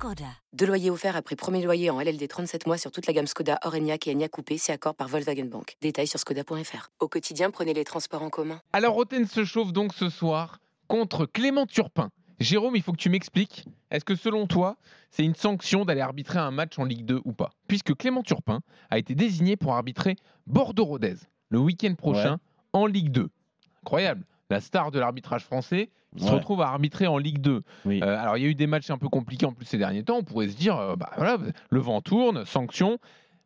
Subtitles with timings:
[0.00, 0.24] Skoda.
[0.54, 3.58] Deux loyers offerts après premier loyer en LLD 37 mois sur toute la gamme Skoda,
[3.64, 5.76] Orenia et Enya Coupé, c'est accord par Volkswagen Bank.
[5.82, 6.88] Détails sur skoda.fr.
[7.00, 8.62] Au quotidien, prenez les transports en commun.
[8.72, 10.56] Alors, Roten se chauffe donc ce soir
[10.88, 12.08] contre Clément Turpin.
[12.38, 14.78] Jérôme, il faut que tu m'expliques, est-ce que selon toi,
[15.10, 17.50] c'est une sanction d'aller arbitrer un match en Ligue 2 ou pas?
[17.68, 21.16] Puisque Clément Turpin a été désigné pour arbitrer Bordeaux-Rodez
[21.50, 22.38] le week-end prochain
[22.72, 23.28] en Ligue 2.
[23.82, 24.24] Incroyable.
[24.50, 27.62] La star de l'arbitrage français qui se retrouve à arbitrer en Ligue 2.
[27.84, 28.00] Oui.
[28.02, 30.02] Euh, alors, il y a eu des matchs un peu compliqués en plus ces derniers
[30.02, 30.16] temps.
[30.16, 31.38] On pourrait se dire, euh, bah voilà,
[31.70, 32.98] le vent tourne, sanction.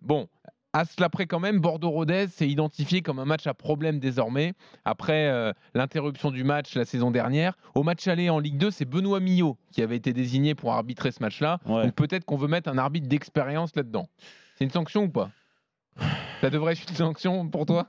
[0.00, 0.28] Bon,
[0.72, 4.54] à cela près quand même, Bordeaux-Rodez s'est identifié comme un match à problème désormais.
[4.84, 8.84] Après euh, l'interruption du match la saison dernière, au match aller en Ligue 2, c'est
[8.84, 11.58] Benoît Millot qui avait été désigné pour arbitrer ce match-là.
[11.66, 11.84] Ouais.
[11.84, 14.08] Donc peut-être qu'on veut mettre un arbitre d'expérience là-dedans.
[14.56, 15.30] C'est une sanction ou pas?
[16.40, 17.88] Ça devrait être une sanction pour toi?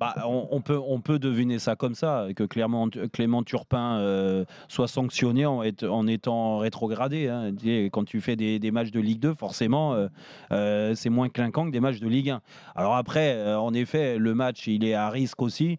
[0.00, 4.46] Bah, on, on peut, on peut deviner ça comme ça, que Clément, Clément Turpin euh,
[4.66, 7.28] soit sanctionné en, être- en étant rétrogradé.
[7.28, 7.52] hein.
[7.92, 10.08] Quand tu fais des, des matchs de Ligue 2, forcément, euh,
[10.52, 12.40] euh, c'est moins clinquant que des matchs de Ligue 1.
[12.74, 15.78] Alors après, euh, en effet, le match, il est à risque aussi.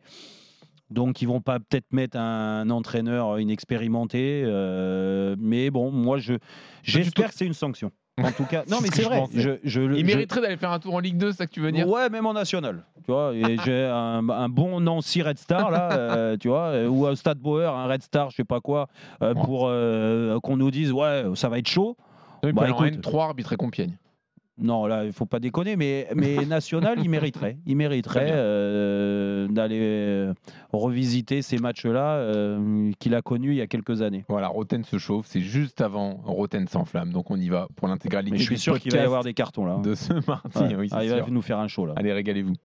[0.92, 4.44] Donc, ils vont pas peut-être mettre un entraîneur inexpérimenté.
[4.46, 6.34] euh, mais bon, moi, je,
[6.84, 7.92] j'espère que c'est une sanction.
[8.22, 9.24] En tout cas, non, C'est mais c'est vrai.
[9.34, 11.62] Je, Il je- mériterait d'aller faire un tour en Ligue 2, c'est ça que tu
[11.62, 11.88] veux dire?
[11.88, 12.84] Ouais, même en national.
[13.06, 17.06] Tu vois, et j'ai un, un bon Nancy Red Star là, euh, tu vois, ou
[17.08, 18.88] un Stade Bauer, un Red Star, je sais pas quoi,
[19.24, 21.98] euh, pour euh, qu'on nous dise ouais, ça va être chaud.
[22.44, 23.06] Il peut Bah, aller en écoute.
[23.06, 23.98] N3 arbitrer Compiègne.
[24.64, 30.32] Non, là, il faut pas déconner, mais, mais national, il mériterait, il mériterait euh, d'aller
[30.72, 34.24] revisiter ces matchs-là euh, qu'il a connus il y a quelques années.
[34.30, 38.38] Voilà, Roten se chauffe, c'est juste avant Roten s'enflamme, donc on y va pour l'intégralité
[38.38, 39.78] je suis sûr qu'il va y avoir des cartons là.
[39.84, 40.60] de ce mardi.
[40.60, 40.76] Ouais.
[40.76, 41.32] Oui, Ah, il va sûr.
[41.32, 41.94] nous faire un show là.
[41.98, 42.54] Allez, régalez-vous.